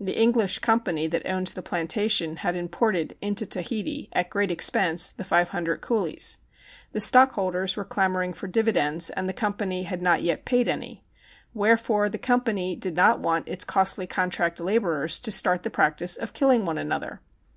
[0.00, 5.12] The English Company that owned the planta tion had imported into Tahiti, at great expense,
[5.12, 6.38] the five hundred coolies.
[6.90, 11.04] The stockholders were clamoring for dividends, and the Company had not yet paid any;
[11.54, 16.32] wherefore the Company did not want its costly contract laborers to start the practice of
[16.34, 17.20] killing one another.